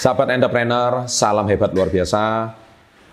Sahabat 0.00 0.32
entrepreneur, 0.32 1.04
salam 1.04 1.44
hebat 1.44 1.76
luar 1.76 1.92
biasa. 1.92 2.56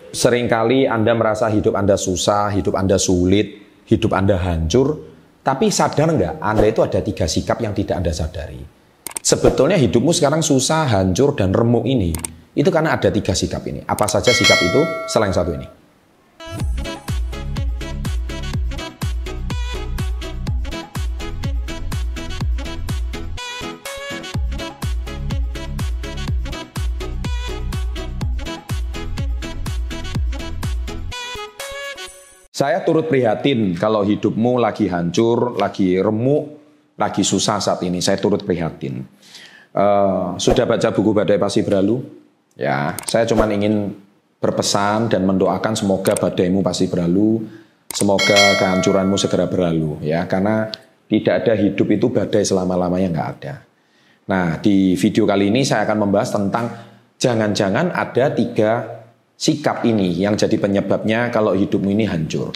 Seringkali 0.08 0.88
Anda 0.88 1.12
merasa 1.12 1.44
hidup 1.52 1.76
Anda 1.76 2.00
susah, 2.00 2.48
hidup 2.48 2.80
Anda 2.80 2.96
sulit, 2.96 3.60
hidup 3.84 4.16
Anda 4.16 4.40
hancur. 4.40 4.96
Tapi 5.44 5.68
sadar 5.68 6.08
nggak, 6.16 6.40
Anda 6.40 6.64
itu 6.64 6.80
ada 6.80 7.04
tiga 7.04 7.28
sikap 7.28 7.60
yang 7.60 7.76
tidak 7.76 8.00
Anda 8.00 8.16
sadari. 8.16 8.64
Sebetulnya 9.20 9.76
hidupmu 9.76 10.16
sekarang 10.16 10.40
susah, 10.40 10.88
hancur, 10.88 11.36
dan 11.36 11.52
remuk 11.52 11.84
ini. 11.84 12.16
Itu 12.56 12.72
karena 12.72 12.96
ada 12.96 13.12
tiga 13.12 13.36
sikap 13.36 13.68
ini. 13.68 13.84
Apa 13.84 14.08
saja 14.08 14.32
sikap 14.32 14.56
itu 14.56 14.80
selain 15.12 15.36
satu 15.36 15.52
ini? 15.60 15.77
Saya 32.58 32.82
turut 32.82 33.06
prihatin 33.06 33.78
kalau 33.78 34.02
hidupmu 34.02 34.58
lagi 34.58 34.90
hancur, 34.90 35.54
lagi 35.54 35.94
remuk, 35.94 36.58
lagi 36.98 37.22
susah 37.22 37.62
saat 37.62 37.78
ini. 37.86 38.02
Saya 38.02 38.18
turut 38.18 38.42
prihatin. 38.42 39.06
Uh, 39.70 40.34
sudah 40.42 40.66
baca 40.66 40.90
buku 40.90 41.14
Badai 41.14 41.38
Pasti 41.38 41.62
Berlalu? 41.62 42.02
Ya, 42.58 42.98
saya 43.06 43.30
cuma 43.30 43.46
ingin 43.46 43.94
berpesan 44.42 45.06
dan 45.06 45.22
mendoakan 45.22 45.78
semoga 45.78 46.18
badaimu 46.18 46.58
pasti 46.58 46.90
berlalu, 46.90 47.46
semoga 47.86 48.34
kehancuranmu 48.58 49.14
segera 49.14 49.46
berlalu 49.46 50.02
ya, 50.02 50.26
karena 50.26 50.66
tidak 51.06 51.46
ada 51.46 51.54
hidup 51.54 51.86
itu 51.94 52.10
badai 52.10 52.42
selama-lamanya 52.42 53.14
nggak 53.14 53.30
ada. 53.38 53.54
Nah, 54.26 54.58
di 54.58 54.98
video 54.98 55.22
kali 55.30 55.54
ini 55.54 55.62
saya 55.62 55.86
akan 55.86 56.10
membahas 56.10 56.34
tentang 56.34 56.66
jangan-jangan 57.14 57.94
ada 57.94 58.34
tiga 58.34 58.97
sikap 59.38 59.86
ini 59.86 60.18
yang 60.18 60.34
jadi 60.34 60.58
penyebabnya 60.58 61.30
kalau 61.30 61.54
hidupmu 61.54 61.94
ini 61.94 62.04
hancur. 62.10 62.50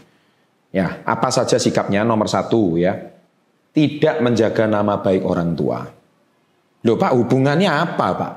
Ya, 0.75 1.01
apa 1.07 1.31
saja 1.31 1.57
sikapnya? 1.57 2.03
Nomor 2.03 2.27
satu 2.27 2.75
ya, 2.75 2.99
tidak 3.71 4.19
menjaga 4.19 4.67
nama 4.67 4.99
baik 4.99 5.23
orang 5.23 5.55
tua. 5.55 5.87
Loh 6.83 6.99
Pak, 6.99 7.15
hubungannya 7.15 7.71
apa 7.71 8.07
Pak? 8.19 8.35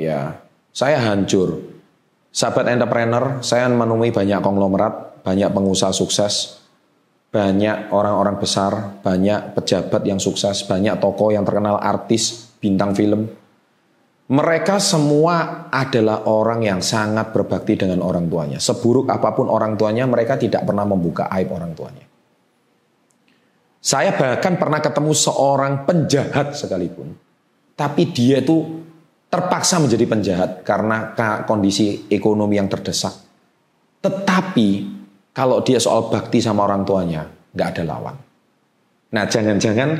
Ya, 0.00 0.40
saya 0.72 0.98
hancur. 1.04 1.60
Sahabat 2.34 2.66
entrepreneur, 2.66 3.44
saya 3.46 3.70
menemui 3.70 4.10
banyak 4.10 4.42
konglomerat, 4.42 5.22
banyak 5.22 5.54
pengusaha 5.54 5.94
sukses, 5.94 6.58
banyak 7.30 7.94
orang-orang 7.94 8.38
besar, 8.42 8.98
banyak 9.02 9.54
pejabat 9.54 10.02
yang 10.02 10.18
sukses, 10.18 10.66
banyak 10.66 10.98
tokoh 10.98 11.30
yang 11.30 11.46
terkenal 11.46 11.78
artis, 11.78 12.50
bintang 12.58 12.90
film, 12.94 13.30
mereka 14.24 14.80
semua 14.80 15.68
adalah 15.68 16.24
orang 16.24 16.64
yang 16.64 16.80
sangat 16.80 17.28
berbakti 17.28 17.76
dengan 17.76 18.00
orang 18.00 18.24
tuanya. 18.24 18.56
Seburuk 18.56 19.04
apa 19.12 19.36
pun 19.36 19.52
orang 19.52 19.76
tuanya, 19.76 20.08
mereka 20.08 20.40
tidak 20.40 20.64
pernah 20.64 20.88
membuka 20.88 21.28
aib 21.28 21.52
orang 21.52 21.76
tuanya. 21.76 22.04
Saya 23.84 24.16
bahkan 24.16 24.56
pernah 24.56 24.80
ketemu 24.80 25.12
seorang 25.12 25.84
penjahat 25.84 26.56
sekalipun. 26.56 27.12
Tapi 27.76 28.02
dia 28.16 28.40
itu 28.40 28.80
terpaksa 29.28 29.76
menjadi 29.76 30.08
penjahat 30.08 30.50
karena 30.64 31.12
kondisi 31.44 32.08
ekonomi 32.08 32.56
yang 32.56 32.72
terdesak. 32.72 33.12
Tetapi 34.00 34.68
kalau 35.36 35.60
dia 35.60 35.76
soal 35.76 36.08
bakti 36.08 36.40
sama 36.40 36.64
orang 36.64 36.86
tuanya, 36.88 37.28
nggak 37.52 37.68
ada 37.76 37.82
lawan. 37.84 38.16
Nah 39.12 39.24
jangan-jangan 39.28 39.90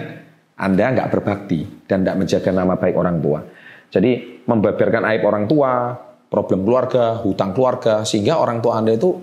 Anda 0.56 0.84
nggak 0.96 1.10
berbakti 1.12 1.84
dan 1.84 2.08
nggak 2.08 2.24
menjaga 2.24 2.50
nama 2.56 2.80
baik 2.80 2.96
orang 2.96 3.20
tua. 3.20 3.40
Jadi 3.94 4.42
membeberkan 4.42 5.06
aib 5.06 5.22
orang 5.22 5.46
tua, 5.46 5.94
problem 6.26 6.66
keluarga, 6.66 7.22
hutang 7.22 7.54
keluarga, 7.54 8.02
sehingga 8.02 8.42
orang 8.42 8.58
tua 8.58 8.82
Anda 8.82 8.98
itu 8.98 9.14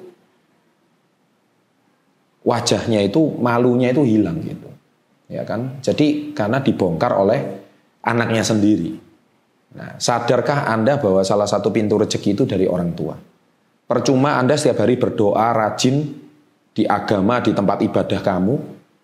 wajahnya 2.47 3.03
itu 3.03 3.35
malunya 3.43 3.91
itu 3.91 4.07
hilang 4.07 4.39
gitu. 4.39 4.71
Ya 5.27 5.43
kan? 5.43 5.83
Jadi 5.83 6.31
karena 6.31 6.63
dibongkar 6.63 7.19
oleh 7.19 7.39
anaknya 8.07 8.47
sendiri. 8.47 8.95
Nah, 9.75 9.99
sadarkah 9.99 10.71
Anda 10.71 10.95
bahwa 10.99 11.19
salah 11.27 11.47
satu 11.47 11.67
pintu 11.71 11.99
rezeki 11.99 12.39
itu 12.39 12.43
dari 12.47 12.63
orang 12.63 12.95
tua? 12.95 13.15
Percuma 13.91 14.39
Anda 14.39 14.55
setiap 14.55 14.87
hari 14.87 14.95
berdoa 14.95 15.51
rajin 15.51 16.15
di 16.71 16.87
agama, 16.87 17.43
di 17.43 17.51
tempat 17.51 17.83
ibadah 17.83 18.23
kamu, 18.23 18.55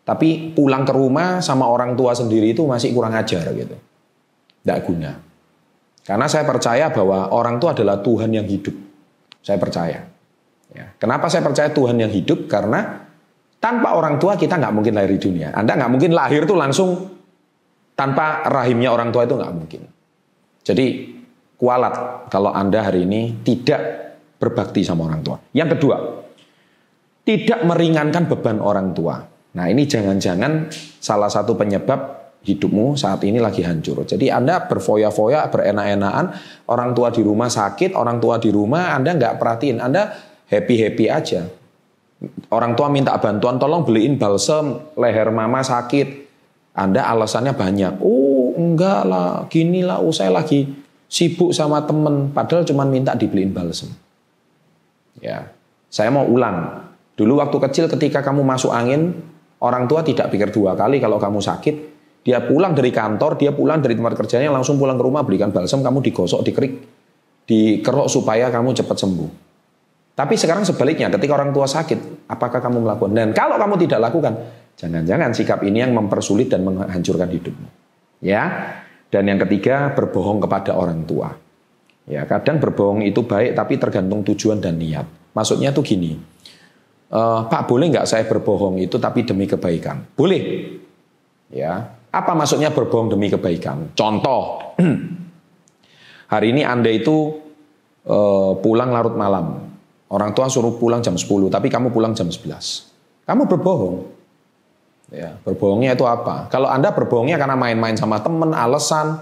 tapi 0.08 0.56
pulang 0.56 0.88
ke 0.88 0.96
rumah 0.96 1.44
sama 1.44 1.68
orang 1.68 1.92
tua 2.00 2.16
sendiri 2.16 2.56
itu 2.56 2.64
masih 2.64 2.96
kurang 2.96 3.20
ajar 3.20 3.52
gitu. 3.52 3.76
Tidak 4.64 4.80
guna. 4.88 5.27
Karena 6.08 6.24
saya 6.32 6.48
percaya 6.48 6.88
bahwa 6.88 7.36
orang 7.36 7.60
itu 7.60 7.68
adalah 7.68 8.00
Tuhan 8.00 8.32
yang 8.32 8.48
hidup. 8.48 8.72
Saya 9.44 9.60
percaya. 9.60 10.08
Ya. 10.72 10.96
Kenapa 10.96 11.28
saya 11.28 11.44
percaya 11.44 11.68
Tuhan 11.76 12.00
yang 12.00 12.08
hidup? 12.08 12.48
Karena 12.48 13.04
tanpa 13.60 13.92
orang 13.92 14.16
tua 14.16 14.40
kita 14.40 14.56
nggak 14.56 14.72
mungkin 14.72 14.96
lahir 14.96 15.12
di 15.12 15.20
dunia. 15.20 15.52
Anda 15.52 15.76
nggak 15.76 15.92
mungkin 15.92 16.12
lahir 16.16 16.48
tuh 16.48 16.56
langsung 16.56 16.90
tanpa 17.92 18.48
rahimnya 18.48 18.88
orang 18.96 19.12
tua 19.12 19.28
itu 19.28 19.36
nggak 19.36 19.54
mungkin. 19.54 19.82
Jadi 20.64 20.86
kualat 21.60 22.28
kalau 22.32 22.56
Anda 22.56 22.88
hari 22.88 23.04
ini 23.04 23.44
tidak 23.44 23.82
berbakti 24.40 24.88
sama 24.88 25.12
orang 25.12 25.22
tua. 25.28 25.38
Yang 25.52 25.76
kedua, 25.76 25.98
tidak 27.28 27.60
meringankan 27.68 28.32
beban 28.32 28.64
orang 28.64 28.96
tua. 28.96 29.20
Nah 29.28 29.66
ini 29.68 29.84
jangan-jangan 29.84 30.72
salah 31.04 31.28
satu 31.28 31.58
penyebab 31.58 32.27
hidupmu 32.44 32.96
saat 32.96 33.24
ini 33.26 33.42
lagi 33.42 33.66
hancur. 33.66 34.06
Jadi 34.06 34.30
Anda 34.30 34.68
berfoya-foya, 34.68 35.50
berenak-enakan, 35.50 36.26
orang 36.70 36.92
tua 36.94 37.12
di 37.12 37.22
rumah 37.26 37.52
sakit, 37.52 37.98
orang 37.98 38.22
tua 38.22 38.38
di 38.38 38.54
rumah 38.54 38.94
Anda 38.96 39.18
nggak 39.18 39.36
perhatiin, 39.40 39.78
Anda 39.84 40.14
happy-happy 40.48 41.06
aja. 41.12 41.42
Orang 42.50 42.74
tua 42.74 42.90
minta 42.90 43.14
bantuan, 43.20 43.62
tolong 43.62 43.86
beliin 43.86 44.18
balsem, 44.18 44.80
leher 44.98 45.30
mama 45.30 45.62
sakit. 45.62 46.26
Anda 46.78 47.10
alasannya 47.10 47.58
banyak. 47.58 47.94
Oh 48.02 48.54
enggak 48.58 49.02
lah, 49.06 49.46
gini 49.50 49.82
lah, 49.82 50.02
oh 50.02 50.14
saya 50.14 50.34
lagi 50.34 50.66
sibuk 51.08 51.54
sama 51.54 51.84
temen, 51.86 52.30
padahal 52.36 52.66
cuma 52.66 52.86
minta 52.86 53.14
dibeliin 53.14 53.54
balsem. 53.54 53.90
Ya, 55.18 55.50
saya 55.90 56.14
mau 56.14 56.26
ulang. 56.30 56.86
Dulu 57.18 57.42
waktu 57.42 57.58
kecil 57.70 57.86
ketika 57.90 58.22
kamu 58.22 58.46
masuk 58.46 58.70
angin, 58.70 59.18
orang 59.58 59.90
tua 59.90 60.06
tidak 60.06 60.30
pikir 60.30 60.54
dua 60.54 60.78
kali 60.78 61.02
kalau 61.02 61.18
kamu 61.18 61.42
sakit, 61.42 61.97
dia 62.28 62.44
pulang 62.44 62.76
dari 62.76 62.92
kantor, 62.92 63.40
dia 63.40 63.56
pulang 63.56 63.80
dari 63.80 63.96
tempat 63.96 64.20
kerjanya, 64.20 64.52
langsung 64.52 64.76
pulang 64.76 65.00
ke 65.00 65.04
rumah, 65.08 65.24
belikan 65.24 65.48
balsam, 65.56 65.80
kamu 65.80 66.04
digosok, 66.12 66.44
dikerik, 66.44 66.74
dikerok 67.48 68.12
supaya 68.12 68.52
kamu 68.52 68.76
cepat 68.76 69.00
sembuh. 69.00 69.30
Tapi 70.12 70.36
sekarang 70.36 70.68
sebaliknya, 70.68 71.08
ketika 71.08 71.40
orang 71.40 71.56
tua 71.56 71.64
sakit, 71.64 72.28
apakah 72.28 72.60
kamu 72.60 72.84
melakukan? 72.84 73.16
Dan 73.16 73.32
kalau 73.32 73.56
kamu 73.56 73.80
tidak 73.88 74.12
lakukan, 74.12 74.34
jangan-jangan 74.76 75.32
sikap 75.32 75.64
ini 75.64 75.80
yang 75.88 75.96
mempersulit 75.96 76.52
dan 76.52 76.68
menghancurkan 76.68 77.32
hidupmu. 77.32 77.68
Ya. 78.20 78.76
Dan 79.08 79.32
yang 79.32 79.40
ketiga, 79.48 79.96
berbohong 79.96 80.44
kepada 80.44 80.76
orang 80.76 81.08
tua. 81.08 81.32
Ya, 82.12 82.28
kadang 82.28 82.60
berbohong 82.60 83.08
itu 83.08 83.24
baik, 83.24 83.56
tapi 83.56 83.80
tergantung 83.80 84.28
tujuan 84.28 84.60
dan 84.60 84.76
niat. 84.76 85.08
Maksudnya 85.32 85.72
tuh 85.72 85.80
gini, 85.80 86.20
e, 87.08 87.22
Pak 87.48 87.72
boleh 87.72 87.88
nggak 87.88 88.04
saya 88.04 88.28
berbohong 88.28 88.84
itu 88.84 89.00
tapi 89.00 89.24
demi 89.24 89.48
kebaikan? 89.48 90.04
Boleh. 90.12 90.76
Ya, 91.48 91.97
apa 92.18 92.34
maksudnya 92.34 92.74
berbohong 92.74 93.14
demi 93.14 93.30
kebaikan? 93.30 93.94
Contoh, 93.94 94.74
hari 96.34 96.48
ini 96.50 96.66
Anda 96.66 96.90
itu 96.90 97.38
uh, 98.10 98.58
pulang 98.58 98.90
larut 98.90 99.14
malam. 99.14 99.70
Orang 100.08 100.32
tua 100.32 100.48
suruh 100.48 100.80
pulang 100.80 101.04
jam 101.04 101.20
10, 101.20 101.52
tapi 101.52 101.68
kamu 101.68 101.92
pulang 101.92 102.16
jam 102.16 102.32
11. 102.32 103.28
Kamu 103.28 103.44
berbohong. 103.46 103.96
Ya, 105.12 105.36
berbohongnya 105.44 105.96
itu 105.96 106.08
apa? 106.08 106.48
Kalau 106.48 106.68
Anda 106.72 106.96
berbohongnya 106.96 107.36
karena 107.36 107.60
main-main 107.60 107.96
sama 108.00 108.24
teman, 108.24 108.56
alasan, 108.56 109.20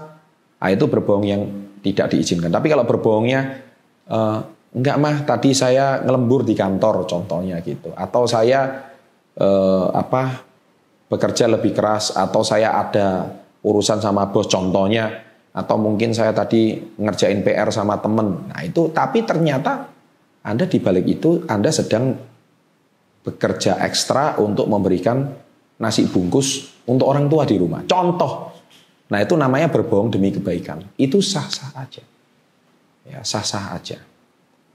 nah 0.58 0.68
itu 0.70 0.86
berbohong 0.86 1.26
yang 1.26 1.42
tidak 1.82 2.14
diizinkan. 2.14 2.54
Tapi 2.54 2.70
kalau 2.70 2.86
berbohongnya, 2.86 3.66
uh, 4.10 4.46
enggak 4.74 4.96
mah 4.98 5.16
tadi 5.26 5.54
saya 5.54 6.02
ngelembur 6.06 6.46
di 6.46 6.54
kantor 6.54 7.06
contohnya 7.06 7.58
gitu. 7.66 7.90
Atau 7.98 8.30
saya 8.30 8.90
uh, 9.38 9.90
apa 9.90 10.45
bekerja 11.06 11.46
lebih 11.46 11.72
keras 11.74 12.14
atau 12.14 12.42
saya 12.42 12.74
ada 12.74 13.30
urusan 13.62 14.02
sama 14.02 14.30
bos 14.30 14.50
contohnya 14.50 15.26
atau 15.56 15.80
mungkin 15.80 16.12
saya 16.12 16.36
tadi 16.36 16.76
ngerjain 17.00 17.40
PR 17.40 17.72
sama 17.72 17.96
temen. 18.02 18.52
Nah 18.52 18.60
itu 18.60 18.92
tapi 18.92 19.24
ternyata 19.24 19.88
Anda 20.44 20.68
di 20.68 20.78
balik 20.78 21.06
itu 21.08 21.42
Anda 21.48 21.72
sedang 21.72 22.12
bekerja 23.26 23.82
ekstra 23.82 24.38
untuk 24.38 24.70
memberikan 24.70 25.26
nasi 25.82 26.06
bungkus 26.06 26.76
untuk 26.86 27.10
orang 27.10 27.26
tua 27.26 27.42
di 27.42 27.56
rumah. 27.58 27.82
Contoh. 27.88 28.54
Nah 29.06 29.18
itu 29.22 29.34
namanya 29.38 29.70
berbohong 29.70 30.14
demi 30.14 30.34
kebaikan. 30.34 30.82
Itu 30.98 31.22
sah-sah 31.22 31.74
aja. 31.78 32.02
Ya 33.06 33.22
sah-sah 33.22 33.74
aja. 33.74 33.98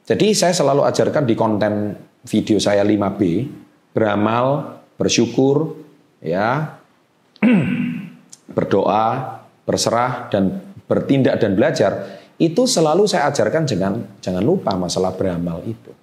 Jadi 0.07 0.33
saya 0.35 0.51
selalu 0.51 0.83
ajarkan 0.87 1.23
di 1.23 1.35
konten 1.37 1.95
video 2.25 2.57
saya 2.59 2.83
5B, 2.83 3.47
beramal, 3.95 4.81
bersyukur, 4.99 5.80
ya 6.21 6.77
berdoa, 8.55 9.41
berserah 9.65 10.29
dan 10.29 10.61
bertindak 10.85 11.41
dan 11.41 11.57
belajar 11.57 12.21
itu 12.41 12.65
selalu 12.65 13.05
saya 13.05 13.29
ajarkan 13.29 13.69
jangan 13.69 13.93
jangan 14.17 14.41
lupa 14.41 14.73
masalah 14.73 15.13
beramal 15.13 15.61
itu. 15.65 15.93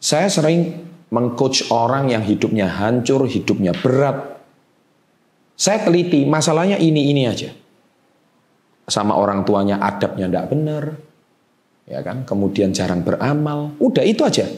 Saya 0.00 0.28
sering 0.32 0.80
mengcoach 1.12 1.68
orang 1.72 2.08
yang 2.08 2.24
hidupnya 2.24 2.68
hancur, 2.68 3.24
hidupnya 3.24 3.72
berat. 3.76 4.40
Saya 5.56 5.84
teliti 5.84 6.24
masalahnya 6.24 6.80
ini 6.80 7.12
ini 7.12 7.28
aja. 7.28 7.52
Sama 8.88 9.16
orang 9.16 9.44
tuanya 9.44 9.80
adabnya 9.80 10.26
tidak 10.28 10.46
benar, 10.50 10.84
ya 11.84 12.00
kan? 12.00 12.24
Kemudian 12.24 12.72
jarang 12.72 13.04
beramal, 13.04 13.76
udah 13.76 14.04
itu 14.04 14.24
aja. 14.24 14.48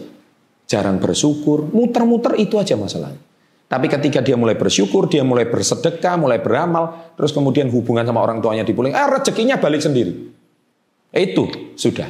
Jarang 0.66 1.02
bersyukur, 1.02 1.68
muter-muter 1.68 2.38
itu 2.38 2.56
aja 2.56 2.78
masalahnya. 2.78 3.31
Tapi 3.72 3.88
ketika 3.88 4.20
dia 4.20 4.36
mulai 4.36 4.52
bersyukur, 4.52 5.08
dia 5.08 5.24
mulai 5.24 5.48
bersedekah, 5.48 6.20
mulai 6.20 6.44
beramal, 6.44 7.16
terus 7.16 7.32
kemudian 7.32 7.72
hubungan 7.72 8.04
sama 8.04 8.20
orang 8.20 8.44
tuanya 8.44 8.68
dipuling, 8.68 8.92
eh 8.92 9.08
rezekinya 9.08 9.56
balik 9.56 9.80
sendiri. 9.80 10.12
Itu 11.08 11.72
sudah. 11.72 12.04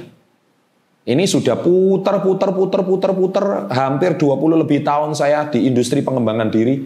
Ini 1.07 1.23
sudah 1.23 1.63
putar, 1.63 2.19
putar, 2.19 2.51
putar, 2.51 2.83
putar, 2.83 3.11
putar. 3.15 3.45
Hampir 3.71 4.19
20 4.19 4.59
lebih 4.59 4.83
tahun 4.83 5.15
saya 5.15 5.47
di 5.55 5.71
industri 5.71 6.03
pengembangan 6.03 6.51
diri. 6.51 6.83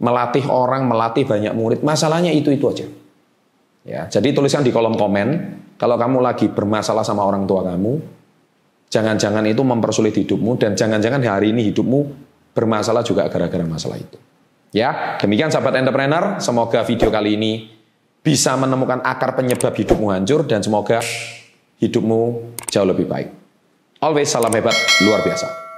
Melatih 0.00 0.48
orang, 0.52 0.84
melatih 0.84 1.24
banyak 1.24 1.56
murid. 1.56 1.80
Masalahnya 1.80 2.32
itu-itu 2.32 2.64
aja. 2.68 2.86
Ya, 3.88 4.04
jadi 4.04 4.36
tuliskan 4.36 4.64
di 4.64 4.72
kolom 4.72 5.00
komen. 5.00 5.28
Kalau 5.80 5.96
kamu 5.96 6.20
lagi 6.20 6.52
bermasalah 6.52 7.04
sama 7.04 7.24
orang 7.24 7.48
tua 7.48 7.64
kamu, 7.64 8.00
jangan-jangan 8.92 9.44
itu 9.48 9.60
mempersulit 9.64 10.12
hidupmu. 10.12 10.60
Dan 10.60 10.76
jangan-jangan 10.76 11.20
hari 11.24 11.52
ini 11.56 11.72
hidupmu 11.72 12.29
bermasalah 12.54 13.06
juga 13.06 13.26
gara-gara 13.30 13.64
masalah 13.66 13.98
itu. 13.98 14.18
Ya, 14.70 15.18
demikian 15.18 15.50
sahabat 15.50 15.78
entrepreneur. 15.78 16.38
Semoga 16.38 16.86
video 16.86 17.10
kali 17.10 17.34
ini 17.34 17.52
bisa 18.22 18.54
menemukan 18.54 19.02
akar 19.02 19.34
penyebab 19.34 19.74
hidupmu 19.74 20.14
hancur. 20.14 20.46
Dan 20.46 20.62
semoga 20.62 21.02
hidupmu 21.82 22.54
jauh 22.70 22.86
lebih 22.86 23.10
baik. 23.10 23.28
Always 24.00 24.32
salam 24.32 24.54
hebat, 24.54 24.74
luar 25.04 25.20
biasa. 25.26 25.69